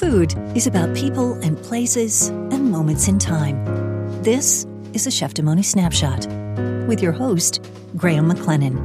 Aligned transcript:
Food 0.00 0.34
is 0.54 0.66
about 0.66 0.94
people 0.94 1.32
and 1.42 1.56
places 1.56 2.28
and 2.28 2.70
moments 2.70 3.08
in 3.08 3.18
time. 3.18 3.64
This 4.22 4.66
is 4.92 5.06
a 5.06 5.10
Cheftimony 5.10 5.64
Snapshot 5.64 6.26
with 6.86 7.00
your 7.00 7.12
host, 7.12 7.66
Graham 7.96 8.30
McLennan. 8.30 8.76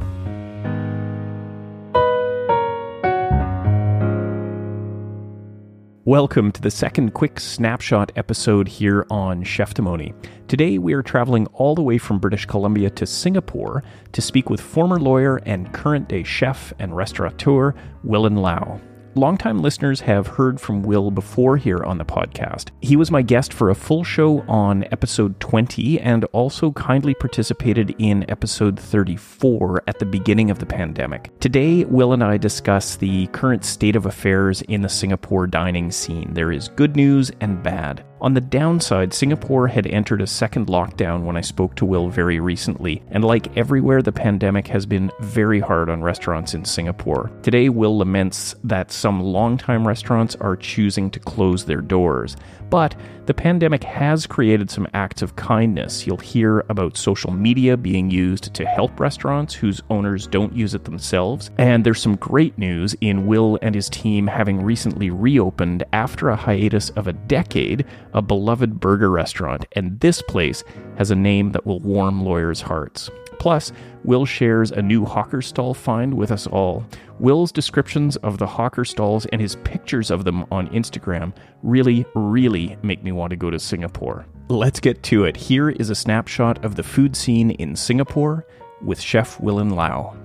Welcome 6.06 6.50
to 6.50 6.62
the 6.62 6.70
second 6.70 7.12
quick 7.12 7.38
snapshot 7.38 8.10
episode 8.16 8.66
here 8.66 9.04
on 9.10 9.44
Cheftimony. 9.44 10.14
Today 10.48 10.78
we 10.78 10.94
are 10.94 11.02
traveling 11.02 11.46
all 11.48 11.74
the 11.74 11.82
way 11.82 11.98
from 11.98 12.20
British 12.20 12.46
Columbia 12.46 12.88
to 12.88 13.04
Singapore 13.04 13.84
to 14.12 14.22
speak 14.22 14.48
with 14.48 14.62
former 14.62 14.98
lawyer 14.98 15.36
and 15.44 15.74
current 15.74 16.08
day 16.08 16.22
chef 16.22 16.72
and 16.78 16.96
restaurateur 16.96 17.74
Willin 18.02 18.36
Low. 18.36 18.80
Longtime 19.14 19.60
listeners 19.60 20.00
have 20.00 20.26
heard 20.26 20.58
from 20.58 20.82
Will 20.82 21.10
before 21.10 21.58
here 21.58 21.84
on 21.84 21.98
the 21.98 22.04
podcast. 22.04 22.70
He 22.80 22.96
was 22.96 23.10
my 23.10 23.20
guest 23.20 23.52
for 23.52 23.68
a 23.68 23.74
full 23.74 24.04
show 24.04 24.40
on 24.48 24.84
episode 24.84 25.38
20 25.38 26.00
and 26.00 26.24
also 26.32 26.72
kindly 26.72 27.12
participated 27.12 27.94
in 27.98 28.28
episode 28.30 28.80
34 28.80 29.82
at 29.86 29.98
the 29.98 30.06
beginning 30.06 30.50
of 30.50 30.60
the 30.60 30.66
pandemic. 30.66 31.30
Today, 31.40 31.84
Will 31.84 32.14
and 32.14 32.24
I 32.24 32.38
discuss 32.38 32.96
the 32.96 33.26
current 33.28 33.66
state 33.66 33.96
of 33.96 34.06
affairs 34.06 34.62
in 34.62 34.80
the 34.80 34.88
Singapore 34.88 35.46
dining 35.46 35.90
scene. 35.90 36.32
There 36.32 36.50
is 36.50 36.68
good 36.68 36.96
news 36.96 37.30
and 37.42 37.62
bad. 37.62 38.02
On 38.22 38.34
the 38.34 38.40
downside, 38.40 39.12
Singapore 39.12 39.66
had 39.66 39.84
entered 39.88 40.22
a 40.22 40.28
second 40.28 40.68
lockdown 40.68 41.24
when 41.24 41.36
I 41.36 41.40
spoke 41.40 41.74
to 41.74 41.84
Will 41.84 42.08
very 42.08 42.38
recently, 42.38 43.02
and 43.10 43.24
like 43.24 43.56
everywhere, 43.56 44.00
the 44.00 44.12
pandemic 44.12 44.68
has 44.68 44.86
been 44.86 45.10
very 45.18 45.58
hard 45.58 45.90
on 45.90 46.04
restaurants 46.04 46.54
in 46.54 46.64
Singapore. 46.64 47.32
Today, 47.42 47.68
Will 47.68 47.98
laments 47.98 48.54
that 48.62 48.92
some 48.92 49.20
longtime 49.20 49.88
restaurants 49.88 50.36
are 50.36 50.54
choosing 50.54 51.10
to 51.10 51.18
close 51.18 51.64
their 51.64 51.80
doors. 51.80 52.36
But 52.72 52.94
the 53.26 53.34
pandemic 53.34 53.84
has 53.84 54.26
created 54.26 54.70
some 54.70 54.88
acts 54.94 55.20
of 55.20 55.36
kindness. 55.36 56.06
You'll 56.06 56.16
hear 56.16 56.60
about 56.70 56.96
social 56.96 57.30
media 57.30 57.76
being 57.76 58.10
used 58.10 58.54
to 58.54 58.64
help 58.64 58.98
restaurants 58.98 59.52
whose 59.52 59.82
owners 59.90 60.26
don't 60.26 60.56
use 60.56 60.74
it 60.74 60.84
themselves. 60.84 61.50
And 61.58 61.84
there's 61.84 62.00
some 62.00 62.16
great 62.16 62.56
news 62.56 62.96
in 63.02 63.26
Will 63.26 63.58
and 63.60 63.74
his 63.74 63.90
team 63.90 64.26
having 64.26 64.62
recently 64.62 65.10
reopened 65.10 65.84
after 65.92 66.30
a 66.30 66.36
hiatus 66.36 66.88
of 66.96 67.08
a 67.08 67.12
decade, 67.12 67.84
a 68.14 68.22
beloved 68.22 68.80
burger 68.80 69.10
restaurant. 69.10 69.66
And 69.72 70.00
this 70.00 70.22
place 70.22 70.64
has 70.96 71.10
a 71.10 71.14
name 71.14 71.52
that 71.52 71.66
will 71.66 71.80
warm 71.80 72.24
lawyers' 72.24 72.62
hearts. 72.62 73.10
Plus, 73.38 73.72
Will 74.04 74.24
shares 74.24 74.70
a 74.70 74.82
new 74.82 75.04
hawker 75.04 75.42
stall 75.42 75.74
find 75.74 76.14
with 76.14 76.32
us 76.32 76.46
all. 76.46 76.84
Will's 77.18 77.52
descriptions 77.52 78.16
of 78.16 78.38
the 78.38 78.46
hawker 78.46 78.84
stalls 78.84 79.26
and 79.26 79.40
his 79.40 79.56
pictures 79.64 80.10
of 80.10 80.24
them 80.24 80.44
on 80.50 80.68
Instagram 80.68 81.32
really, 81.62 82.04
really 82.14 82.76
make 82.82 83.02
me 83.02 83.12
want 83.12 83.30
to 83.30 83.36
go 83.36 83.50
to 83.50 83.58
Singapore. 83.58 84.26
Let's 84.48 84.80
get 84.80 85.02
to 85.04 85.24
it. 85.24 85.36
Here 85.36 85.70
is 85.70 85.88
a 85.90 85.94
snapshot 85.94 86.64
of 86.64 86.74
the 86.74 86.82
food 86.82 87.14
scene 87.16 87.52
in 87.52 87.76
Singapore 87.76 88.46
with 88.82 89.00
Chef 89.00 89.40
Willin 89.40 89.70
Low. 89.70 90.16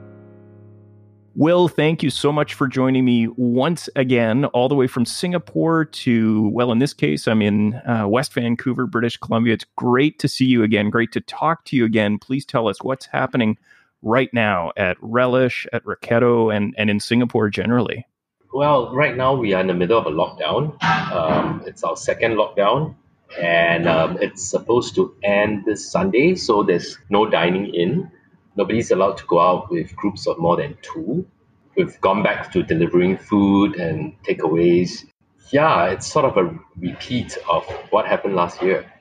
Will, 1.38 1.68
thank 1.68 2.02
you 2.02 2.10
so 2.10 2.32
much 2.32 2.56
for 2.56 2.68
joining 2.68 3.06
me 3.06 3.28
once 3.28 3.90
again, 3.96 4.46
all 4.46 4.68
the 4.68 4.74
way 4.74 4.88
from 4.88 5.06
Singapore 5.06 5.86
to, 5.86 6.48
well, 6.48 6.72
in 6.72 6.80
this 6.80 6.96
case, 6.96 7.28
I'm 7.28 7.44
in 7.44 7.76
uh, 7.88 8.08
West 8.08 8.34
Vancouver, 8.34 8.88
British 8.88 9.18
Columbia. 9.18 9.54
It's 9.54 9.66
great 9.76 10.18
to 10.18 10.28
see 10.28 10.46
you 10.46 10.64
again. 10.64 10.90
Great 10.90 11.12
to 11.12 11.22
talk 11.22 11.64
to 11.66 11.76
you 11.76 11.86
again. 11.86 12.18
Please 12.18 12.44
tell 12.44 12.68
us 12.68 12.82
what's 12.82 13.06
happening 13.06 13.56
right 14.02 14.34
now 14.34 14.72
at 14.78 14.98
Relish, 15.00 15.68
at 15.72 15.84
Roketto, 15.84 16.52
and, 16.52 16.74
and 16.76 16.90
in 16.90 17.00
Singapore 17.00 17.52
generally. 17.52 18.08
Well, 18.52 18.92
right 18.96 19.16
now 19.16 19.36
we 19.36 19.54
are 19.54 19.62
in 19.62 19.68
the 19.68 19.76
middle 19.76 20.00
of 20.00 20.08
a 20.08 20.10
lockdown. 20.10 20.82
Um, 21.12 21.62
it's 21.68 21.84
our 21.84 21.96
second 21.96 22.32
lockdown, 22.32 22.96
and 23.40 23.88
um, 23.88 24.18
it's 24.20 24.44
supposed 24.44 24.95
to 24.95 25.16
end 25.22 25.66
this 25.66 25.88
Sunday, 25.88 26.34
so 26.34 26.64
there's 26.64 26.98
no 27.11 27.30
dining 27.30 27.76
in 27.76 28.11
nobody's 28.58 28.92
allowed 28.92 29.17
to 29.17 29.26
go 29.28 29.40
out 29.40 29.70
with 29.70 29.95
groups 29.95 30.28
of 30.28 30.38
more 30.40 30.58
than 30.58 30.76
two. 30.82 31.26
We've 31.77 31.99
gone 32.02 32.23
back 32.23 32.52
to 32.54 32.64
delivering 32.64 33.17
food 33.17 33.76
and 33.76 34.14
takeaways. 34.23 35.05
Yeah, 35.52 35.86
it's 35.86 36.08
sort 36.08 36.26
of 36.26 36.36
a 36.36 36.60
repeat 36.76 37.38
of 37.49 37.64
what 37.92 38.08
happened 38.08 38.36
last 38.36 38.61
year. 38.61 38.92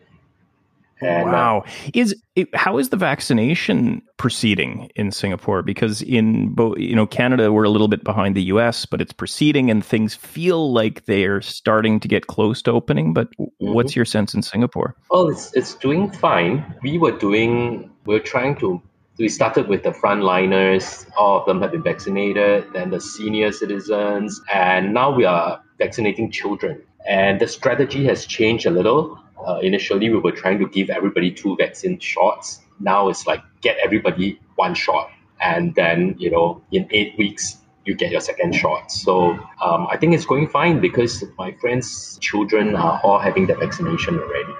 And, 1.01 1.29
uh, 1.29 1.33
wow, 1.33 1.59
uh, 1.67 1.71
is 1.93 2.15
it, 2.37 2.55
how 2.55 2.79
is 2.79 2.89
the 2.89 2.97
vaccination 2.97 4.01
proceeding 4.17 4.91
in 4.95 5.11
Singapore? 5.11 5.63
Because 5.63 6.01
in 6.03 6.55
both, 6.55 6.79
you 6.79 6.97
know, 6.97 7.07
Canada 7.07 7.53
we're 7.53 7.65
a 7.65 7.71
little 7.71 7.89
bit 7.89 8.03
behind 8.03 8.35
the 8.35 8.43
U.S., 8.45 8.87
but 8.87 9.01
it's 9.01 9.13
proceeding, 9.13 9.71
and 9.71 9.85
things 9.85 10.15
feel 10.15 10.73
like 10.73 11.05
they're 11.05 11.43
starting 11.43 12.01
to 12.01 12.09
get 12.09 12.29
close 12.29 12.63
to 12.63 12.73
opening. 12.73 13.13
But 13.13 13.31
mm-hmm. 13.33 13.73
what's 13.75 13.95
your 13.95 14.07
sense 14.07 14.33
in 14.33 14.43
Singapore? 14.43 14.97
Well, 15.11 15.29
it's 15.29 15.53
it's 15.55 15.75
doing 15.75 16.11
fine. 16.11 16.75
We 16.83 16.97
were 16.97 17.17
doing, 17.19 17.91
we're 18.07 18.21
trying 18.21 18.57
to 18.57 18.81
we 19.19 19.29
started 19.29 19.69
with 19.69 19.83
the 19.83 19.91
frontliners. 19.91 21.07
All 21.17 21.41
of 21.41 21.47
them 21.47 21.61
have 21.63 21.73
been 21.73 21.83
vaccinated. 21.83 22.73
Then 22.73 22.91
the 22.91 23.01
senior 23.01 23.53
citizens, 23.53 24.41
and 24.53 24.93
now 24.93 25.11
we 25.11 25.25
are 25.25 25.63
vaccinating 25.79 26.31
children. 26.31 26.83
And 27.09 27.41
the 27.41 27.47
strategy 27.47 28.05
has 28.07 28.27
changed 28.27 28.67
a 28.67 28.71
little. 28.71 29.19
Uh, 29.47 29.61
initially, 29.63 30.11
we 30.11 30.19
were 30.19 30.33
trying 30.33 30.59
to 30.59 30.69
give 30.69 30.91
everybody 30.91 31.31
two 31.31 31.57
vaccine 31.57 31.99
shots. 31.99 32.61
Now 32.81 33.09
it's 33.09 33.27
like 33.27 33.43
get 33.63 33.77
everybody 33.83 34.41
one 34.57 34.75
shot, 34.75 35.11
and 35.41 35.75
then 35.75 36.15
you 36.19 36.31
know 36.31 36.63
in 36.73 36.87
eight 36.91 37.17
weeks 37.17 37.59
you 37.85 37.95
get 37.95 38.11
your 38.11 38.21
second 38.21 38.55
shot. 38.55 38.91
So 38.91 39.31
um, 39.63 39.87
I 39.91 39.97
think 39.97 40.15
it's 40.15 40.27
going 40.27 40.49
fine 40.49 40.81
because 40.81 41.25
my 41.39 41.53
friends' 41.53 42.19
children 42.21 42.75
are 42.75 43.01
all 43.03 43.19
having 43.19 43.47
the 43.47 43.55
vaccination 43.55 44.19
already. 44.19 44.53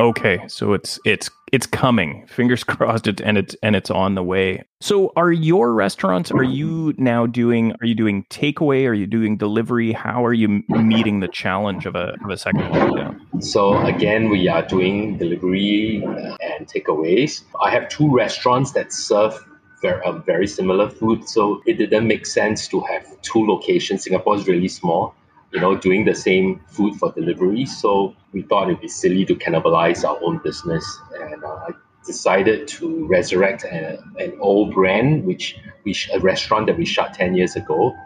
Okay, 0.00 0.42
so 0.48 0.72
it's 0.72 0.98
it's 1.04 1.28
it's 1.52 1.66
coming. 1.66 2.26
Fingers 2.26 2.64
crossed 2.72 3.06
it 3.06 3.20
and 3.20 3.38
it's 3.38 3.54
and 3.62 3.76
it's 3.76 3.90
on 3.90 4.14
the 4.14 4.22
way. 4.22 4.64
So 4.80 5.12
are 5.16 5.32
your 5.32 5.72
restaurants 5.72 6.30
are 6.30 6.42
you 6.42 6.94
now 6.96 7.26
doing 7.26 7.72
are 7.80 7.86
you 7.86 7.94
doing 7.94 8.24
takeaway? 8.30 8.86
Are 8.88 8.94
you 8.94 9.06
doing 9.06 9.36
delivery? 9.36 9.92
How 9.92 10.24
are 10.24 10.32
you 10.32 10.62
meeting 10.68 11.20
the 11.20 11.28
challenge 11.28 11.86
of 11.86 11.94
a 11.94 12.14
of 12.24 12.30
a 12.30 12.36
second 12.36 12.62
lockdown? 12.62 13.42
So 13.42 13.78
again, 13.78 14.30
we 14.30 14.48
are 14.48 14.62
doing 14.66 15.18
delivery 15.18 16.02
and 16.04 16.66
takeaways. 16.66 17.42
I 17.60 17.70
have 17.70 17.88
two 17.88 18.10
restaurants 18.10 18.72
that 18.72 18.92
serve 18.92 19.44
very, 19.82 20.02
uh, 20.02 20.12
very 20.12 20.46
similar 20.46 20.90
food, 20.90 21.26
so 21.26 21.62
it 21.66 21.78
didn't 21.78 22.06
make 22.06 22.26
sense 22.26 22.68
to 22.68 22.80
have 22.80 23.20
two 23.22 23.46
locations. 23.46 24.04
Singapore 24.04 24.36
is 24.36 24.46
really 24.46 24.68
small 24.68 25.14
you 25.52 25.60
know, 25.60 25.76
doing 25.76 26.04
the 26.04 26.14
same 26.14 26.60
food 26.68 26.94
for 26.96 27.12
delivery. 27.12 27.66
So 27.66 28.14
we 28.32 28.42
thought 28.42 28.68
it'd 28.68 28.80
be 28.80 28.88
silly 28.88 29.24
to 29.26 29.34
cannibalize 29.34 30.08
our 30.08 30.18
own 30.22 30.38
business. 30.38 30.84
And 31.18 31.42
uh, 31.44 31.48
I 31.68 31.70
decided 32.06 32.68
to 32.68 33.06
resurrect 33.06 33.64
a, 33.64 33.98
an 34.18 34.36
old 34.40 34.74
brand, 34.74 35.24
which 35.24 35.56
we 35.84 35.94
a 36.12 36.20
restaurant 36.20 36.66
that 36.66 36.78
we 36.78 36.84
shut 36.84 37.14
10 37.14 37.34
years 37.34 37.56
ago. 37.56 37.96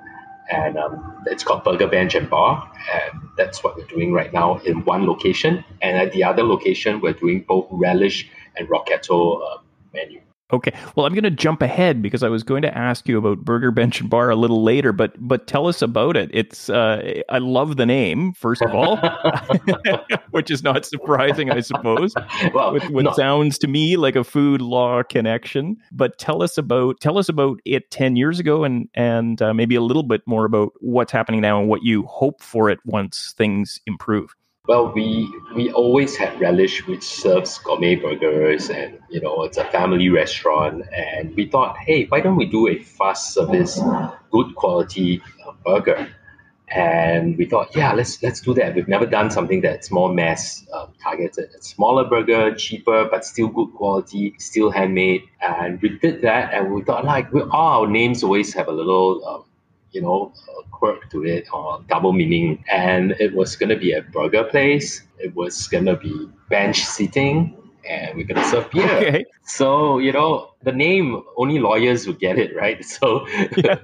And 0.50 0.76
um, 0.76 1.24
it's 1.26 1.42
called 1.42 1.64
Burger 1.64 1.86
Bench 1.86 2.14
and 2.14 2.28
Bar. 2.28 2.70
And 2.92 3.20
that's 3.36 3.64
what 3.64 3.76
we're 3.76 3.86
doing 3.86 4.12
right 4.12 4.32
now 4.32 4.58
in 4.58 4.84
one 4.84 5.06
location. 5.06 5.64
And 5.82 5.96
at 5.96 6.12
the 6.12 6.24
other 6.24 6.42
location, 6.42 7.00
we're 7.00 7.14
doing 7.14 7.44
both 7.46 7.66
relish 7.70 8.28
and 8.56 8.68
Roketto 8.68 9.40
uh, 9.42 9.58
menu. 9.92 10.20
Okay. 10.52 10.72
Well, 10.94 11.06
I'm 11.06 11.14
going 11.14 11.24
to 11.24 11.30
jump 11.30 11.62
ahead 11.62 12.02
because 12.02 12.22
I 12.22 12.28
was 12.28 12.42
going 12.42 12.62
to 12.62 12.76
ask 12.76 13.08
you 13.08 13.16
about 13.16 13.44
Burger 13.44 13.70
Bench 13.70 14.00
and 14.00 14.10
Bar 14.14 14.30
a 14.30 14.36
little 14.36 14.62
later, 14.62 14.92
but 14.92 15.14
but 15.18 15.46
tell 15.46 15.66
us 15.66 15.80
about 15.80 16.16
it. 16.16 16.30
It's 16.32 16.68
uh, 16.68 17.22
I 17.30 17.38
love 17.38 17.76
the 17.76 17.86
name 17.86 18.34
first 18.34 18.60
of 18.60 18.74
all, 18.74 18.98
which 20.30 20.50
is 20.50 20.62
not 20.62 20.84
surprising, 20.84 21.50
I 21.50 21.60
suppose. 21.60 22.14
Well, 22.52 22.74
with 22.74 22.88
what 22.90 23.04
no. 23.04 23.12
sounds 23.14 23.58
to 23.58 23.68
me 23.68 23.96
like 23.96 24.16
a 24.16 24.24
food 24.24 24.60
law 24.60 25.02
connection. 25.02 25.76
But 25.90 26.18
tell 26.18 26.42
us 26.42 26.58
about 26.58 27.00
tell 27.00 27.16
us 27.16 27.30
about 27.30 27.60
it 27.64 27.90
ten 27.90 28.14
years 28.14 28.38
ago, 28.38 28.64
and 28.64 28.88
and 28.94 29.40
uh, 29.40 29.54
maybe 29.54 29.74
a 29.76 29.82
little 29.82 30.02
bit 30.02 30.20
more 30.26 30.44
about 30.44 30.72
what's 30.80 31.12
happening 31.12 31.40
now 31.40 31.58
and 31.58 31.68
what 31.68 31.82
you 31.82 32.02
hope 32.04 32.42
for 32.42 32.68
it 32.68 32.78
once 32.84 33.34
things 33.38 33.80
improve. 33.86 34.34
Well, 34.66 34.92
we 34.94 35.30
we 35.54 35.70
always 35.72 36.16
had 36.16 36.40
Relish, 36.40 36.86
which 36.86 37.02
serves 37.02 37.58
gourmet 37.58 37.96
burgers, 37.96 38.70
and 38.70 38.98
you 39.10 39.20
know 39.20 39.42
it's 39.42 39.58
a 39.58 39.64
family 39.66 40.08
restaurant. 40.08 40.84
And 40.90 41.36
we 41.36 41.50
thought, 41.50 41.76
hey, 41.76 42.06
why 42.06 42.20
don't 42.20 42.36
we 42.36 42.46
do 42.46 42.68
a 42.68 42.78
fast 42.78 43.34
service, 43.34 43.78
good 44.30 44.54
quality 44.54 45.20
uh, 45.46 45.52
burger? 45.66 46.08
And 46.68 47.36
we 47.36 47.44
thought, 47.44 47.76
yeah, 47.76 47.92
let's 47.92 48.22
let's 48.22 48.40
do 48.40 48.54
that. 48.54 48.74
We've 48.74 48.88
never 48.88 49.04
done 49.04 49.30
something 49.30 49.60
that's 49.60 49.90
more 49.90 50.08
mass 50.14 50.66
um, 50.72 50.94
targeted. 50.98 51.50
A 51.54 51.62
smaller 51.62 52.08
burger, 52.08 52.54
cheaper, 52.54 53.06
but 53.10 53.26
still 53.26 53.48
good 53.48 53.74
quality, 53.74 54.34
still 54.38 54.70
handmade. 54.70 55.24
And 55.42 55.78
we 55.82 55.90
did 55.90 56.22
that, 56.22 56.54
and 56.54 56.72
we 56.72 56.82
thought, 56.82 57.04
like, 57.04 57.30
we, 57.34 57.42
all 57.42 57.82
our 57.82 57.86
names 57.86 58.24
always 58.24 58.54
have 58.54 58.68
a 58.68 58.72
little. 58.72 59.26
Um, 59.28 59.44
you 59.94 60.02
know, 60.02 60.32
a 60.58 60.68
quirk 60.70 61.10
to 61.10 61.24
it 61.24 61.48
or 61.52 61.82
double 61.88 62.12
meaning. 62.12 62.64
And 62.70 63.12
it 63.20 63.34
was 63.34 63.56
going 63.56 63.70
to 63.70 63.76
be 63.76 63.92
a 63.92 64.02
burger 64.02 64.44
place. 64.44 65.02
It 65.18 65.34
was 65.34 65.68
going 65.68 65.86
to 65.86 65.96
be 65.96 66.28
bench 66.50 66.84
seating 66.84 67.56
and 67.88 68.16
we're 68.16 68.26
going 68.26 68.42
to 68.42 68.48
serve 68.48 68.70
beer. 68.70 68.90
Okay. 68.90 69.24
So, 69.44 69.98
you 69.98 70.12
know, 70.12 70.54
the 70.62 70.72
name, 70.72 71.22
only 71.36 71.58
lawyers 71.58 72.06
would 72.06 72.18
get 72.18 72.38
it, 72.38 72.56
right? 72.56 72.84
So, 72.94 73.26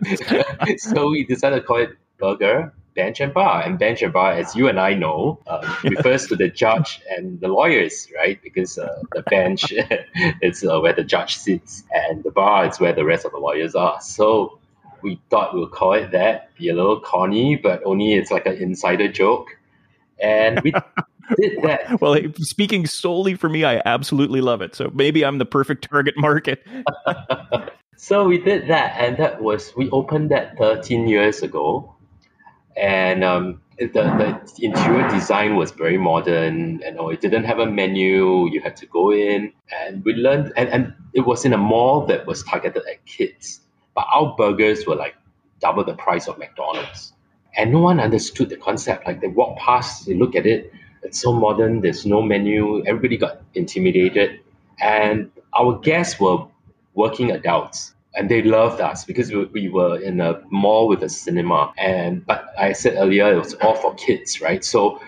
so 0.78 1.10
we 1.10 1.24
decided 1.24 1.56
to 1.56 1.62
call 1.62 1.78
it 1.78 1.90
burger 2.18 2.72
bench 2.94 3.20
and 3.20 3.32
bar. 3.32 3.62
And 3.62 3.78
bench 3.78 4.02
and 4.02 4.12
bar, 4.12 4.32
as 4.32 4.54
you 4.54 4.68
and 4.68 4.78
I 4.78 4.94
know, 4.94 5.40
um, 5.46 5.64
refers 5.84 6.26
to 6.28 6.36
the 6.36 6.48
judge 6.48 7.00
and 7.16 7.40
the 7.40 7.48
lawyers, 7.48 8.08
right? 8.16 8.40
Because 8.42 8.78
uh, 8.78 9.02
the 9.12 9.22
bench 9.22 9.72
is 10.42 10.64
uh, 10.64 10.80
where 10.80 10.92
the 10.92 11.04
judge 11.04 11.36
sits, 11.36 11.84
and 11.92 12.22
the 12.24 12.30
bar 12.30 12.66
is 12.66 12.80
where 12.80 12.92
the 12.92 13.04
rest 13.04 13.24
of 13.24 13.32
the 13.32 13.38
lawyers 13.38 13.74
are. 13.74 14.00
So 14.00 14.59
we 15.02 15.20
thought 15.31 15.55
we'll 15.55 15.69
call 15.69 15.94
it 15.94 16.11
that, 16.12 16.55
be 16.56 16.69
a 16.69 16.75
little 16.75 17.00
corny, 17.00 17.56
but 17.56 17.82
only 17.85 18.14
it's 18.14 18.31
like 18.31 18.47
an 18.47 18.56
insider 18.56 19.11
joke. 19.11 19.49
And 20.23 20.61
we 20.61 20.73
did 21.41 21.62
that. 21.62 22.00
well, 22.00 22.17
speaking 22.37 22.87
solely 22.87 23.35
for 23.35 23.49
me, 23.49 23.64
I 23.64 23.82
absolutely 23.85 24.41
love 24.41 24.62
it. 24.62 24.75
So 24.75 24.91
maybe 24.94 25.25
I'm 25.25 25.38
the 25.38 25.47
perfect 25.47 25.88
target 25.88 26.14
market. 26.17 26.67
so 27.97 28.25
we 28.25 28.38
did 28.38 28.69
that, 28.69 28.97
and 28.99 29.17
that 29.19 29.43
was 29.43 29.73
we 29.76 29.91
opened 29.91 30.31
that 30.31 30.56
13 30.58 31.08
years 31.08 31.43
ago, 31.43 31.94
and 32.76 33.25
um, 33.25 33.61
the, 33.81 33.87
the 34.56 34.64
interior 34.64 35.08
design 35.08 35.56
was 35.56 35.70
very 35.70 35.97
modern 35.97 36.82
and 36.85 36.99
it 37.00 37.20
didn't 37.20 37.44
have 37.44 37.58
a 37.58 37.67
menu 37.67 38.47
you 38.50 38.61
had 38.61 38.76
to 38.76 38.87
go 38.87 39.11
in 39.11 39.52
and 39.75 40.05
we 40.05 40.12
learned 40.12 40.52
and, 40.56 40.69
and 40.69 40.94
it 41.14 41.20
was 41.20 41.44
in 41.44 41.52
a 41.52 41.58
mall 41.58 42.05
that 42.06 42.26
was 42.26 42.43
targeted 42.43 42.82
at 42.87 43.05
kids 43.06 43.61
but 43.94 44.06
our 44.14 44.34
burgers 44.37 44.87
were 44.87 44.96
like 44.96 45.14
double 45.60 45.84
the 45.84 45.94
price 45.94 46.28
of 46.28 46.38
mcdonald's. 46.38 47.12
And 47.56 47.72
no 47.72 47.81
one 47.81 48.00
understood 48.00 48.48
the 48.48 48.56
concept. 48.56 49.06
Like 49.06 49.20
they 49.20 49.26
walk 49.28 49.58
past 49.58 50.06
they 50.06 50.14
look 50.14 50.34
at 50.34 50.46
it. 50.46 50.72
It's 51.02 51.20
so 51.20 51.32
modern 51.32 51.81
there's 51.81 52.06
no 52.06 52.22
menu 52.22 52.84
everybody 52.87 53.16
got 53.16 53.42
intimidated. 53.54 54.40
And 54.81 55.31
our 55.58 55.78
guests 55.78 56.20
were 56.20 56.46
working 56.94 57.31
adults 57.31 57.94
and 58.14 58.28
they 58.28 58.42
loved 58.42 58.81
us 58.81 59.04
because 59.04 59.31
we, 59.31 59.44
we 59.46 59.69
were 59.69 60.00
in 60.00 60.20
a 60.20 60.40
mall 60.50 60.88
with 60.88 61.02
a 61.02 61.08
cinema. 61.08 61.72
And 61.78 62.25
but 62.26 62.46
i 62.58 62.72
said 62.72 62.94
earlier 62.96 63.32
it 63.32 63.38
was 63.38 63.54
all 63.54 63.75
for 63.75 63.94
kids 63.94 64.40
right? 64.40 64.64
So 64.64 65.00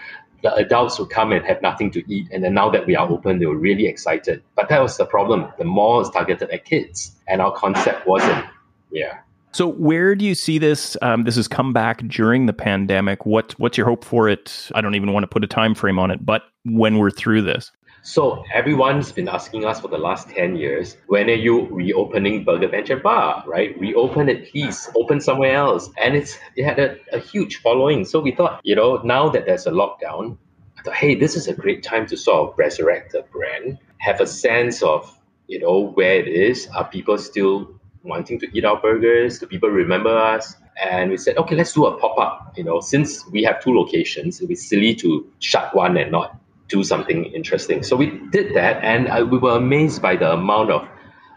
the 0.43 0.53
adults 0.55 0.99
would 0.99 1.11
come 1.11 1.31
and 1.31 1.45
have 1.47 1.63
nothing 1.63 1.91
to 1.93 2.13
eat 2.13 2.29
and 2.33 2.43
then 2.43 2.55
now 2.55 2.69
that 2.71 2.85
we 2.87 2.97
are 2.97 3.09
open 3.09 3.39
they 3.39 3.47
were 3.47 3.57
really 3.57 3.87
excited. 3.87 4.43
But 4.57 4.69
that 4.69 4.83
was 4.83 4.97
the 4.97 5.07
problem. 5.07 5.53
The 5.59 5.65
mall 5.65 6.01
is 6.01 6.11
targeted 6.11 6.51
at 6.51 6.65
kids 6.65 7.13
and 7.29 7.41
our 7.41 7.53
concept 7.53 8.07
wasn't 8.07 8.45
yeah 8.93 9.19
so 9.55 9.69
where 9.69 10.15
do 10.15 10.25
you 10.25 10.35
see 10.35 10.57
this? 10.57 10.97
Um, 11.03 11.25
this 11.25 11.37
has 11.37 11.47
come 11.47 11.75
back 11.75 11.99
during 12.09 12.47
the 12.47 12.55
pandemic. 12.55 13.27
What 13.27 13.53
what's 13.59 13.77
your 13.77 13.87
hope 13.87 14.03
for 14.03 14.27
it? 14.27 14.71
I 14.75 14.81
don't 14.81 14.95
even 14.95 15.13
want 15.13 15.25
to 15.25 15.29
put 15.29 15.45
a 15.45 15.47
time 15.47 15.75
frame 15.75 15.99
on 15.99 16.11
it, 16.11 16.25
but 16.25 16.45
when 16.65 16.97
we're 16.97 17.11
through 17.11 17.43
this. 17.43 17.71
So 18.05 18.43
everyone's 18.53 19.13
been 19.13 19.29
asking 19.29 19.65
us 19.65 19.81
for 19.81 19.87
the 19.87 19.99
last 19.99 20.29
10 20.31 20.57
years, 20.57 20.97
when 21.07 21.31
are 21.31 21.35
you 21.35 21.69
reopening 21.69 22.43
Burger 22.43 22.67
Bench 22.67 22.91
and 22.91 23.01
Bar, 23.01 23.45
right? 23.47 23.79
Reopen 23.79 24.29
it, 24.29 24.51
please. 24.51 24.91
Open 24.97 25.21
somewhere 25.21 25.55
else. 25.55 25.89
And 26.03 26.17
it's 26.17 26.37
it 26.57 26.65
had 26.65 26.81
a, 26.81 26.97
a 27.13 27.21
huge 27.21 27.59
following. 27.59 28.05
So 28.05 28.19
we 28.19 28.33
thought, 28.33 28.61
you 28.65 28.75
know, 28.75 28.97
now 29.05 29.29
that 29.29 29.47
there's 29.47 29.67
a 29.67 29.71
lockdown, 29.71 30.37
I 30.79 30.83
thought, 30.83 30.95
hey, 30.95 31.15
this 31.15 31.37
is 31.37 31.47
a 31.47 31.55
great 31.55 31.85
time 31.85 32.07
to 32.09 32.17
sort 32.17 32.51
of 32.51 32.59
resurrect 32.59 33.13
the 33.13 33.23
brand, 33.31 33.79
have 33.99 34.21
a 34.21 34.27
sense 34.27 34.83
of, 34.83 35.17
you 35.47 35.61
know, 35.61 35.93
where 35.95 36.19
it 36.19 36.27
is. 36.27 36.67
Are 36.75 36.89
people 36.89 37.19
still 37.19 37.73
wanting 38.03 38.39
to 38.41 38.57
eat 38.57 38.65
our 38.65 38.81
burgers? 38.81 39.39
Do 39.39 39.47
people 39.47 39.71
remember 39.71 40.17
us? 40.17 40.55
And 40.83 41.11
we 41.11 41.17
said, 41.17 41.37
okay, 41.37 41.55
let's 41.55 41.73
do 41.73 41.87
a 41.87 41.99
pop 41.99 42.19
up. 42.19 42.55
You 42.57 42.65
know, 42.65 42.81
since 42.81 43.27
we 43.29 43.43
have 43.45 43.63
two 43.63 43.77
locations, 43.77 44.39
it'd 44.39 44.49
be 44.49 44.55
silly 44.55 44.95
to 44.97 45.27
shut 45.39 45.75
one 45.75 45.97
and 45.97 46.11
not 46.11 46.39
do 46.73 46.83
something 46.83 47.27
interesting. 47.27 47.83
So 47.83 47.95
we 47.95 48.19
did 48.31 48.55
that, 48.57 48.83
and 48.83 49.09
uh, 49.09 49.27
we 49.31 49.39
were 49.39 49.57
amazed 49.57 50.01
by 50.01 50.17
the 50.17 50.33
amount 50.33 50.71
of 50.71 50.89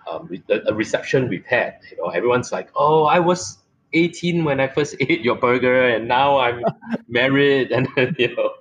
um, 0.10 0.30
the, 0.48 0.74
reception 0.74 1.28
we've 1.28 1.46
had. 1.46 1.76
You 1.92 1.98
know, 1.98 2.10
everyone's 2.10 2.52
like, 2.52 2.70
"Oh, 2.76 3.04
I 3.04 3.20
was 3.20 3.58
18 3.94 4.46
when 4.46 4.60
I 4.60 4.68
first 4.68 4.96
ate 5.02 5.22
your 5.22 5.36
burger, 5.36 5.88
and 5.90 6.08
now 6.08 6.40
I'm 6.40 6.64
married," 7.10 7.72
and 7.72 7.88
you 8.18 8.36
know, 8.36 8.52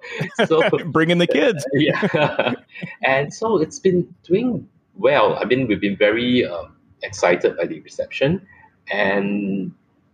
so 0.46 0.68
bringing 0.86 1.18
the 1.18 1.28
kids. 1.28 1.64
yeah, 1.74 2.54
and 3.02 3.32
so 3.32 3.58
it's 3.58 3.78
been 3.78 4.12
doing 4.24 4.68
well. 4.96 5.38
I 5.40 5.44
mean, 5.44 5.68
we've 5.68 5.80
been 5.80 5.96
very 5.96 6.44
um, 6.44 6.73
excited 7.04 7.56
by 7.56 7.66
the 7.66 7.80
reception, 7.80 8.46
and 8.90 9.72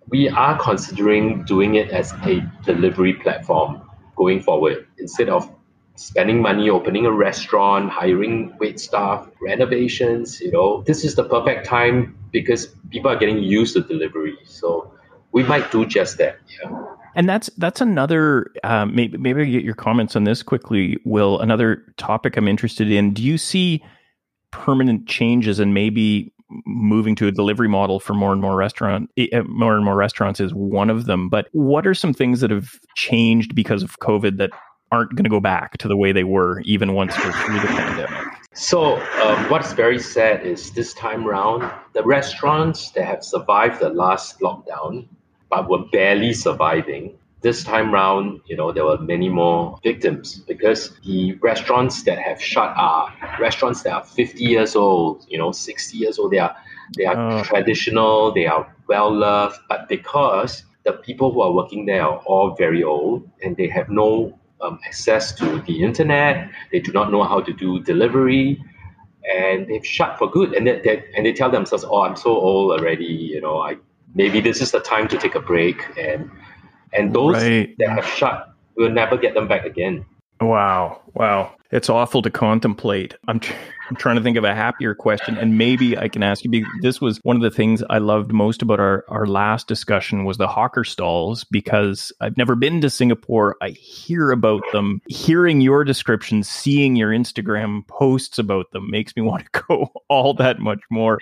we 0.09 0.29
are 0.29 0.59
considering 0.59 1.45
doing 1.45 1.77
it 1.77 1.91
as 1.91 2.13
a 2.25 2.41
delivery 2.65 3.15
platform 3.15 3.81
going 4.17 4.43
forward 4.43 4.87
instead 4.99 5.29
of 5.29 5.51
spending 6.01 6.41
money 6.41 6.71
opening 6.71 7.05
a 7.07 7.13
restaurant, 7.13 7.91
hiring 7.91 8.55
wait 8.59 8.81
staff, 8.81 9.29
renovations, 9.41 10.41
you 10.41 10.51
know, 10.51 10.83
this 10.83 11.05
is 11.05 11.15
the 11.15 11.25
perfect 11.25 11.67
time 11.67 12.17
because 12.33 12.67
people 12.91 13.11
are 13.11 13.17
getting 13.17 13.39
used 13.39 13.75
to 13.75 13.83
delivery. 13.83 14.37
So 14.45 14.93
we 15.33 15.43
might 15.43 15.71
do 15.71 15.85
just 15.85 16.19
that. 16.19 16.39
Yeah. 16.63 16.85
And 17.15 17.29
that's 17.29 17.51
that's 17.59 17.81
another 17.81 18.51
um, 18.65 18.95
maybe 18.95 19.19
maybe 19.19 19.43
I 19.43 19.45
get 19.45 19.65
your 19.65 19.75
comments 19.75 20.17
on 20.17 20.25
this 20.25 20.43
quickly. 20.43 20.99
Will 21.05 21.39
another 21.41 21.83
topic 21.97 22.37
I'm 22.37 22.49
interested 22.49 22.91
in? 22.91 23.13
Do 23.13 23.23
you 23.23 23.37
see 23.37 23.85
permanent 24.53 25.07
changes 25.07 25.59
and 25.59 25.75
maybe 25.75 26.33
moving 26.67 27.15
to 27.17 27.27
a 27.27 27.33
delivery 27.33 27.69
model 27.69 28.01
for 28.01 28.15
more 28.15 28.33
and 28.33 28.41
more 28.41 28.57
restaurant 28.57 29.11
eh, 29.17 29.27
eh, 29.33 29.43
more 29.47 29.77
and 29.77 29.85
more 29.85 29.97
restaurants 29.97 30.41
is 30.41 30.53
one 30.53 30.91
of 30.91 31.07
them. 31.07 31.29
But 31.29 31.49
what 31.53 31.87
are 31.87 31.95
some 31.95 32.13
things 32.13 32.41
that 32.41 32.51
have 32.51 32.79
changed 32.97 33.55
because 33.55 33.83
of 33.83 33.99
COVID 34.01 34.39
that 34.39 34.51
aren't 34.93 35.15
going 35.15 35.25
to 35.25 35.31
go 35.31 35.41
back 35.41 35.79
to 35.79 35.89
the 35.89 35.97
way 35.97 36.13
they 36.13 36.25
were 36.25 36.61
even 36.63 36.95
once 36.95 37.17
we're 37.19 37.33
through 37.33 37.61
the 37.61 37.67
pandemic. 37.69 38.27
So, 38.55 38.97
um, 39.23 39.49
what's 39.49 39.73
very 39.73 40.01
sad 40.01 40.45
is 40.45 40.73
this 40.73 40.93
time 40.95 41.25
round, 41.25 41.71
the 41.93 42.03
restaurants 42.03 42.91
that 42.93 43.05
have 43.05 43.25
survived 43.25 43.81
the 43.81 43.91
last 43.91 44.41
lockdown 44.41 45.07
but 45.49 45.69
were 45.69 45.85
barely 45.93 46.33
surviving, 46.33 47.17
this 47.43 47.65
time 47.65 47.93
round, 47.93 48.41
you 48.47 48.57
know, 48.57 48.73
there 48.73 48.85
were 48.85 48.99
many 48.99 49.29
more 49.29 49.79
victims 49.83 50.37
because 50.37 50.93
the 51.05 51.33
restaurants 51.43 52.03
that 52.03 52.19
have 52.19 52.43
shut 52.43 52.73
are 52.77 53.13
restaurants 53.39 53.83
that 53.83 53.93
are 53.93 54.05
50 54.05 54.45
years 54.45 54.77
old, 54.77 55.25
you 55.29 55.39
know, 55.39 55.53
60 55.53 55.97
years 55.97 56.19
old. 56.19 56.33
They 56.33 56.39
are 56.39 56.55
they 56.97 57.07
are 57.07 57.17
uh. 57.17 57.45
traditional, 57.45 58.33
they 58.33 58.47
are 58.47 58.75
well 58.89 59.13
loved, 59.15 59.59
but 59.69 59.89
because 59.89 60.65
the 60.85 60.93
people 60.93 61.33
who 61.33 61.41
are 61.41 61.53
working 61.53 61.87
there 61.87 62.03
are 62.03 62.19
all 62.27 62.55
very 62.57 62.83
old 62.83 63.29
and 63.43 63.57
they 63.57 63.69
have 63.69 63.89
no 63.89 64.39
um, 64.61 64.79
access 64.87 65.33
to 65.33 65.61
the 65.63 65.83
internet. 65.83 66.51
They 66.73 66.81
do 66.81 66.93
not 66.93 67.11
know 67.11 67.25
how 67.25 67.41
to 67.41 67.53
do 67.53 67.81
delivery, 67.83 68.63
and 69.25 69.67
they've 69.67 69.87
shut 69.87 70.19
for 70.19 70.31
good. 70.31 70.55
And 70.55 70.67
they, 70.67 70.81
they, 70.81 71.05
and 71.17 71.27
they 71.27 71.33
tell 71.33 71.51
themselves, 71.51 71.85
"Oh, 71.85 72.03
I'm 72.03 72.17
so 72.17 72.31
old 72.31 72.73
already. 72.73 73.05
You 73.05 73.41
know, 73.41 73.61
I 73.61 73.77
maybe 74.15 74.41
this 74.41 74.61
is 74.61 74.71
the 74.71 74.81
time 74.81 75.09
to 75.09 75.19
take 75.19 75.35
a 75.35 75.41
break." 75.41 75.83
And 75.99 76.31
and 76.93 77.15
those 77.15 77.35
right. 77.35 77.75
that 77.79 77.91
have 77.91 78.07
shut, 78.07 78.53
we'll 78.77 78.91
never 78.91 79.17
get 79.17 79.35
them 79.35 79.49
back 79.49 79.65
again. 79.65 80.05
Wow. 80.41 81.01
Wow. 81.15 81.55
It's 81.71 81.89
awful 81.89 82.23
to 82.23 82.31
contemplate. 82.31 83.15
I'm, 83.29 83.39
tr- 83.39 83.53
I'm 83.91 83.97
trying 83.97 84.17
to 84.17 84.23
think 84.23 84.37
of 84.37 84.45
a 84.45 84.55
happier 84.55 84.95
question, 84.95 85.37
and 85.37 85.57
maybe 85.57 85.97
I 85.97 86.09
can 86.09 86.23
ask 86.23 86.45
you. 86.45 86.67
This 86.81 87.01
was 87.01 87.19
one 87.23 87.37
of 87.37 87.43
the 87.43 87.51
things 87.51 87.83
I 87.91 87.99
loved 87.99 88.33
most 88.33 88.63
about 88.63 88.81
our, 88.81 89.05
our 89.09 89.27
last 89.27 89.69
discussion 89.69 90.25
was 90.25 90.39
the 90.39 90.49
hawker 90.49 90.83
stalls 90.85 91.45
because 91.45 92.13
I've 92.21 92.37
never 92.37 92.57
been 92.57 92.81
to 92.81 92.91
Singapore. 92.91 93.57
I 93.61 93.71
hear 93.71 94.31
about 94.33 94.63
them. 94.73 95.01
Hearing 95.09 95.61
your 95.61 95.85
description, 95.85 96.43
seeing 96.43 96.97
your 96.97 97.11
Instagram 97.11 97.87
posts 97.87 98.39
about 98.39 98.71
them 98.73 98.91
makes 98.91 99.15
me 99.15 99.23
want 99.31 99.45
to 99.53 99.65
go 99.69 99.93
all 100.09 100.35
that 100.35 100.59
much 100.59 100.81
more. 100.91 101.19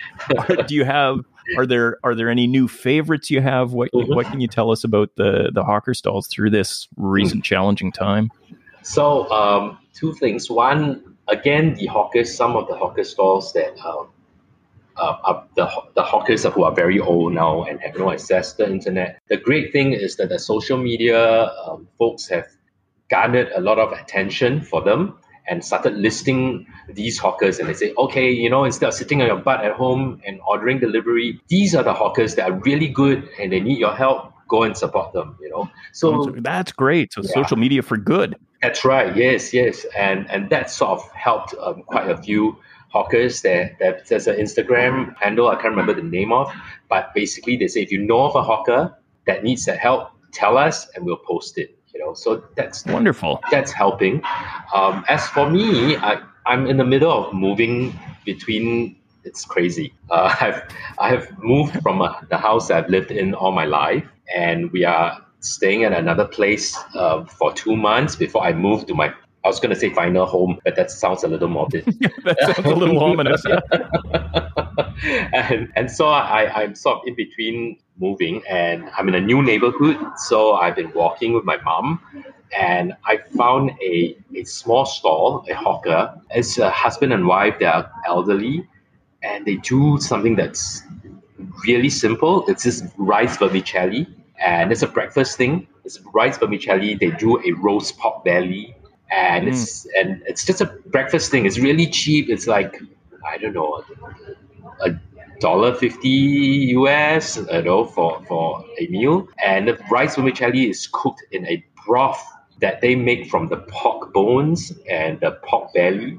Do 0.66 0.74
you 0.74 0.84
have 0.84 1.20
are 1.56 1.66
there 1.66 1.98
are 2.04 2.14
there 2.14 2.28
any 2.28 2.46
new 2.46 2.68
favorites 2.68 3.30
you 3.30 3.40
have? 3.40 3.72
What 3.72 3.90
mm-hmm. 3.92 4.14
what 4.14 4.26
can 4.26 4.40
you 4.40 4.48
tell 4.48 4.70
us 4.70 4.84
about 4.84 5.10
the 5.16 5.50
the 5.52 5.64
hawker 5.64 5.94
stalls 5.94 6.26
through 6.26 6.50
this 6.50 6.88
recent 6.96 7.44
challenging 7.44 7.92
time? 7.92 8.30
So 8.82 9.30
um, 9.30 9.78
two 9.94 10.14
things. 10.14 10.50
One, 10.50 11.16
again, 11.28 11.74
the 11.74 11.86
hawkers. 11.86 12.34
Some 12.34 12.56
of 12.56 12.68
the 12.68 12.76
hawker 12.76 13.04
stalls 13.04 13.52
that 13.52 13.78
um, 13.84 14.08
uh, 14.96 15.16
are 15.24 15.44
the 15.56 15.70
the 15.94 16.02
hawkers 16.02 16.44
who 16.44 16.64
are 16.64 16.74
very 16.74 17.00
old 17.00 17.32
now 17.32 17.64
and 17.64 17.80
have 17.80 17.96
no 17.96 18.10
access 18.10 18.52
to 18.54 18.64
the 18.64 18.70
internet. 18.70 19.20
The 19.28 19.36
great 19.36 19.72
thing 19.72 19.92
is 19.92 20.16
that 20.16 20.28
the 20.28 20.38
social 20.38 20.76
media 20.76 21.52
um, 21.66 21.88
folks 21.98 22.28
have 22.28 22.46
garnered 23.08 23.50
a 23.54 23.60
lot 23.60 23.78
of 23.78 23.92
attention 23.92 24.60
for 24.60 24.82
them 24.82 25.18
and 25.48 25.64
started 25.64 25.94
listing 25.94 26.66
these 26.92 27.18
hawkers 27.18 27.58
and 27.58 27.68
they 27.68 27.72
say 27.72 27.92
okay 27.96 28.30
you 28.30 28.50
know 28.50 28.64
instead 28.64 28.86
of 28.86 28.94
sitting 28.94 29.22
on 29.22 29.26
your 29.26 29.38
butt 29.38 29.64
at 29.64 29.72
home 29.72 30.20
and 30.26 30.40
ordering 30.46 30.78
delivery 30.78 31.40
these 31.48 31.74
are 31.74 31.82
the 31.82 31.92
hawkers 31.92 32.34
that 32.34 32.50
are 32.50 32.58
really 32.60 32.88
good 32.88 33.26
and 33.40 33.50
they 33.50 33.60
need 33.60 33.78
your 33.78 33.94
help 33.94 34.32
go 34.48 34.62
and 34.62 34.76
support 34.76 35.12
them 35.14 35.36
you 35.40 35.48
know 35.48 35.68
so 35.92 36.34
that's 36.40 36.70
great 36.70 37.12
so 37.12 37.22
yeah. 37.22 37.30
social 37.32 37.56
media 37.56 37.82
for 37.82 37.96
good 37.96 38.36
that's 38.62 38.84
right. 38.84 39.16
Yes, 39.16 39.52
yes, 39.52 39.86
and 39.96 40.30
and 40.30 40.50
that 40.50 40.70
sort 40.70 40.90
of 40.90 41.10
helped 41.12 41.54
um, 41.60 41.82
quite 41.82 42.10
a 42.10 42.16
few 42.16 42.56
hawkers. 42.88 43.42
There, 43.42 43.76
there's 44.08 44.26
an 44.26 44.36
Instagram 44.36 45.14
handle 45.20 45.48
I 45.48 45.54
can't 45.54 45.76
remember 45.76 45.94
the 45.94 46.02
name 46.02 46.32
of, 46.32 46.50
but 46.88 47.12
basically 47.14 47.56
they 47.56 47.68
say 47.68 47.82
if 47.82 47.92
you 47.92 47.98
know 47.98 48.20
of 48.20 48.34
a 48.34 48.42
hawker 48.42 48.96
that 49.26 49.44
needs 49.44 49.64
that 49.66 49.78
help, 49.78 50.10
tell 50.32 50.56
us 50.56 50.88
and 50.94 51.04
we'll 51.04 51.18
post 51.18 51.58
it. 51.58 51.78
You 51.94 52.00
know, 52.00 52.14
so 52.14 52.44
that's 52.56 52.84
wonderful. 52.86 53.40
That's 53.50 53.72
helping. 53.72 54.22
Um, 54.74 55.04
as 55.08 55.26
for 55.28 55.48
me, 55.48 55.96
I, 55.96 56.20
I'm 56.46 56.66
in 56.66 56.76
the 56.76 56.84
middle 56.84 57.12
of 57.12 57.34
moving 57.34 57.98
between. 58.24 58.96
It's 59.24 59.44
crazy. 59.44 59.94
Uh, 60.10 60.34
I've 60.40 60.62
I 60.98 61.10
have 61.10 61.30
moved 61.42 61.80
from 61.82 62.02
uh, 62.02 62.14
the 62.28 62.38
house 62.38 62.70
I've 62.70 62.88
lived 62.88 63.10
in 63.10 63.34
all 63.34 63.52
my 63.52 63.64
life, 63.64 64.04
and 64.34 64.70
we 64.72 64.84
are 64.84 65.24
staying 65.40 65.84
at 65.84 65.92
another 65.92 66.24
place 66.24 66.76
uh, 66.94 67.24
for 67.24 67.52
two 67.52 67.76
months 67.76 68.16
before 68.16 68.42
I 68.44 68.52
moved 68.52 68.88
to 68.88 68.94
my 68.94 69.12
I 69.44 69.48
was 69.48 69.60
going 69.60 69.72
to 69.72 69.80
say 69.80 69.90
final 69.90 70.26
home, 70.26 70.58
but 70.64 70.74
that 70.76 70.90
sounds 70.90 71.22
a 71.22 71.28
little 71.28 71.48
morbid. 71.48 71.84
that 72.24 72.36
sounds 72.40 72.66
a 72.66 72.74
little 72.74 73.02
ominous. 73.02 73.44
and, 75.32 75.72
and 75.76 75.90
so 75.90 76.08
I, 76.08 76.52
I'm 76.52 76.74
sort 76.74 76.98
of 76.98 77.06
in 77.06 77.14
between 77.14 77.78
moving 77.98 78.42
and 78.48 78.90
I'm 78.96 79.08
in 79.08 79.14
a 79.14 79.20
new 79.20 79.40
neighborhood. 79.40 79.96
So 80.16 80.54
I've 80.54 80.74
been 80.74 80.92
walking 80.92 81.32
with 81.34 81.44
my 81.44 81.56
mom 81.62 82.00
and 82.56 82.94
I 83.04 83.18
found 83.36 83.70
a, 83.82 84.16
a 84.34 84.44
small 84.44 84.84
stall, 84.86 85.46
a 85.48 85.54
hawker. 85.54 86.20
It's 86.30 86.58
a 86.58 86.70
husband 86.70 87.12
and 87.12 87.26
wife, 87.26 87.58
they 87.58 87.66
are 87.66 87.90
elderly, 88.06 88.68
and 89.22 89.46
they 89.46 89.56
do 89.56 89.98
something 90.00 90.36
that's 90.36 90.82
really 91.64 91.90
simple. 91.90 92.44
It's 92.48 92.64
this 92.64 92.84
rice 92.96 93.36
vermicelli, 93.36 94.06
and 94.44 94.72
it's 94.72 94.82
a 94.82 94.86
breakfast 94.86 95.36
thing. 95.36 95.66
It's 95.84 96.00
rice 96.14 96.38
vermicelli. 96.38 96.94
They 96.94 97.10
do 97.10 97.40
a 97.44 97.52
roast 97.52 97.98
pork 97.98 98.24
belly, 98.24 98.74
and 99.10 99.46
mm. 99.46 99.48
it's 99.48 99.86
and 99.98 100.22
it's 100.26 100.44
just 100.44 100.60
a 100.60 100.66
breakfast 100.86 101.30
thing. 101.30 101.46
It's 101.46 101.58
really 101.58 101.86
cheap. 101.86 102.28
It's 102.28 102.46
like 102.46 102.80
I 103.28 103.38
don't 103.38 103.54
know, 103.54 103.84
a 104.80 104.90
dollar 105.40 105.74
fifty 105.74 106.08
US, 106.78 107.36
you 107.36 107.62
know, 107.62 107.84
for 107.84 108.22
for 108.26 108.64
a 108.78 108.86
meal. 108.88 109.28
And 109.42 109.68
the 109.68 109.78
rice 109.90 110.16
vermicelli 110.16 110.68
is 110.70 110.88
cooked 110.92 111.24
in 111.32 111.46
a 111.46 111.64
broth 111.86 112.24
that 112.60 112.80
they 112.80 112.94
make 112.94 113.30
from 113.30 113.48
the 113.48 113.56
pork 113.56 114.12
bones 114.12 114.72
and 114.90 115.20
the 115.20 115.32
pork 115.42 115.72
belly, 115.74 116.18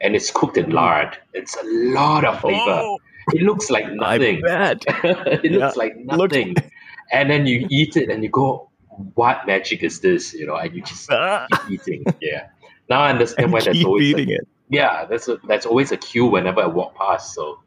and 0.00 0.16
it's 0.16 0.30
cooked 0.30 0.56
in 0.56 0.70
lard. 0.70 1.16
It's 1.32 1.56
a 1.56 1.64
lot 1.64 2.24
of 2.24 2.40
flavor. 2.40 2.80
Oh, 2.82 2.98
it 3.32 3.42
looks 3.42 3.70
like 3.70 3.90
nothing. 3.92 4.42
it 4.44 5.44
yeah. 5.44 5.58
looks 5.58 5.76
like 5.76 5.96
nothing. 5.96 6.56
And 7.12 7.30
then 7.30 7.46
you 7.46 7.66
eat 7.70 7.96
it 7.96 8.10
and 8.10 8.22
you 8.22 8.30
go, 8.30 8.70
what 9.14 9.46
magic 9.46 9.82
is 9.82 10.00
this? 10.00 10.34
You 10.34 10.46
know, 10.46 10.56
and 10.56 10.74
you 10.74 10.82
just 10.82 11.08
keep 11.68 11.88
eating. 11.88 12.04
Yeah. 12.20 12.48
Now 12.88 13.02
I 13.02 13.10
understand 13.10 13.52
why 13.52 13.60
there's 13.60 13.84
always 13.84 14.02
eating 14.02 14.30
a, 14.30 14.34
it. 14.34 14.48
Yeah, 14.68 15.04
that's 15.04 15.28
a, 15.28 15.38
that's 15.46 15.66
always 15.66 15.92
a 15.92 15.96
queue 15.96 16.26
whenever 16.26 16.60
I 16.60 16.66
walk 16.66 16.94
past. 16.96 17.34
So 17.34 17.60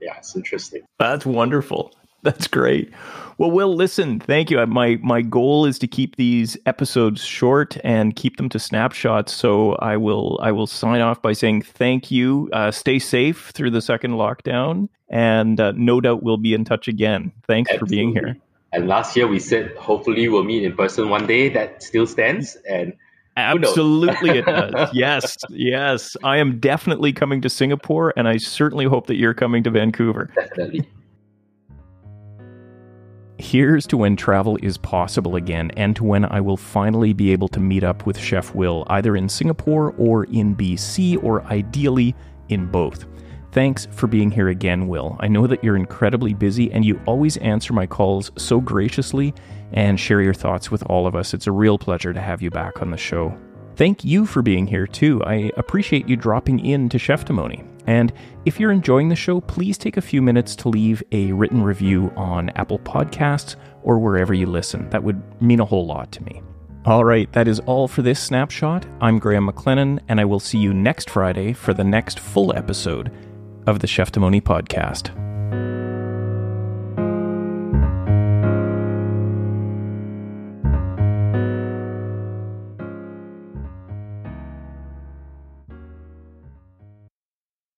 yeah, 0.00 0.16
it's 0.18 0.36
interesting. 0.36 0.82
That's 0.98 1.24
wonderful. 1.24 1.94
That's 2.22 2.46
great. 2.46 2.92
Well, 3.38 3.50
Will, 3.50 3.74
listen, 3.74 4.20
thank 4.20 4.50
you. 4.50 4.64
My 4.66 4.96
my 5.02 5.22
goal 5.22 5.66
is 5.66 5.78
to 5.80 5.88
keep 5.88 6.16
these 6.16 6.56
episodes 6.66 7.24
short 7.24 7.76
and 7.82 8.14
keep 8.14 8.36
them 8.36 8.48
to 8.50 8.60
snapshots. 8.60 9.32
So 9.32 9.72
I 9.76 9.96
will 9.96 10.38
I 10.40 10.52
will 10.52 10.68
sign 10.68 11.00
off 11.00 11.20
by 11.20 11.32
saying 11.32 11.62
thank 11.62 12.12
you. 12.12 12.48
Uh, 12.52 12.70
stay 12.70 13.00
safe 13.00 13.50
through 13.54 13.70
the 13.70 13.82
second 13.82 14.12
lockdown, 14.12 14.88
and 15.08 15.60
uh, 15.60 15.72
no 15.74 16.00
doubt 16.00 16.22
we'll 16.22 16.36
be 16.36 16.54
in 16.54 16.64
touch 16.64 16.86
again. 16.86 17.32
Thanks 17.48 17.72
Absolutely. 17.72 17.86
for 17.86 17.90
being 17.90 18.12
here. 18.12 18.36
And 18.72 18.88
last 18.88 19.16
year 19.16 19.26
we 19.26 19.38
said 19.38 19.76
hopefully 19.76 20.28
we'll 20.28 20.44
meet 20.44 20.64
in 20.64 20.74
person 20.74 21.08
one 21.08 21.26
day. 21.26 21.48
That 21.48 21.82
still 21.82 22.06
stands. 22.06 22.56
And 22.68 22.94
Absolutely, 23.36 24.38
it 24.38 24.46
does. 24.46 24.90
Yes, 24.92 25.36
yes. 25.48 26.16
I 26.22 26.36
am 26.38 26.58
definitely 26.58 27.12
coming 27.12 27.40
to 27.42 27.48
Singapore, 27.48 28.12
and 28.16 28.28
I 28.28 28.36
certainly 28.36 28.84
hope 28.84 29.06
that 29.06 29.16
you're 29.16 29.34
coming 29.34 29.62
to 29.64 29.70
Vancouver. 29.70 30.30
Definitely. 30.34 30.88
Here's 33.38 33.86
to 33.88 33.96
when 33.96 34.14
travel 34.16 34.58
is 34.62 34.78
possible 34.78 35.34
again, 35.34 35.70
and 35.76 35.96
to 35.96 36.04
when 36.04 36.24
I 36.26 36.40
will 36.40 36.56
finally 36.56 37.12
be 37.12 37.32
able 37.32 37.48
to 37.48 37.60
meet 37.60 37.82
up 37.82 38.06
with 38.06 38.18
Chef 38.18 38.54
Will, 38.54 38.84
either 38.88 39.16
in 39.16 39.28
Singapore 39.28 39.94
or 39.98 40.24
in 40.24 40.54
BC, 40.54 41.22
or 41.22 41.42
ideally 41.44 42.14
in 42.48 42.66
both. 42.66 43.06
Thanks 43.52 43.86
for 43.90 44.06
being 44.06 44.30
here 44.30 44.48
again, 44.48 44.88
Will. 44.88 45.14
I 45.20 45.28
know 45.28 45.46
that 45.46 45.62
you're 45.62 45.76
incredibly 45.76 46.32
busy 46.32 46.72
and 46.72 46.86
you 46.86 46.98
always 47.04 47.36
answer 47.36 47.74
my 47.74 47.86
calls 47.86 48.30
so 48.38 48.62
graciously 48.62 49.34
and 49.72 50.00
share 50.00 50.22
your 50.22 50.32
thoughts 50.32 50.70
with 50.70 50.82
all 50.84 51.06
of 51.06 51.14
us. 51.14 51.34
It's 51.34 51.46
a 51.46 51.52
real 51.52 51.78
pleasure 51.78 52.14
to 52.14 52.20
have 52.20 52.40
you 52.40 52.50
back 52.50 52.80
on 52.80 52.90
the 52.90 52.96
show. 52.96 53.36
Thank 53.76 54.04
you 54.04 54.24
for 54.24 54.40
being 54.40 54.66
here 54.66 54.86
too. 54.86 55.22
I 55.24 55.52
appreciate 55.58 56.08
you 56.08 56.16
dropping 56.16 56.64
in 56.64 56.88
to 56.88 56.96
Cheftimony. 56.96 57.68
And 57.86 58.10
if 58.46 58.58
you're 58.58 58.72
enjoying 58.72 59.10
the 59.10 59.16
show, 59.16 59.42
please 59.42 59.76
take 59.76 59.98
a 59.98 60.02
few 60.02 60.22
minutes 60.22 60.56
to 60.56 60.70
leave 60.70 61.02
a 61.12 61.32
written 61.32 61.62
review 61.62 62.10
on 62.16 62.48
Apple 62.50 62.78
Podcasts 62.78 63.56
or 63.82 63.98
wherever 63.98 64.32
you 64.32 64.46
listen. 64.46 64.88
That 64.88 65.02
would 65.02 65.22
mean 65.42 65.60
a 65.60 65.66
whole 65.66 65.86
lot 65.86 66.10
to 66.12 66.22
me. 66.22 66.40
All 66.86 67.04
right, 67.04 67.30
that 67.32 67.48
is 67.48 67.60
all 67.60 67.86
for 67.86 68.00
this 68.00 68.18
snapshot. 68.18 68.86
I'm 69.00 69.18
Graham 69.18 69.48
McLennan, 69.48 70.00
and 70.08 70.20
I 70.20 70.24
will 70.24 70.40
see 70.40 70.58
you 70.58 70.72
next 70.72 71.10
Friday 71.10 71.52
for 71.52 71.74
the 71.74 71.84
next 71.84 72.18
full 72.18 72.56
episode 72.56 73.12
of 73.66 73.80
the 73.80 73.86
Cheftimony 73.86 74.42
podcast. 74.42 75.21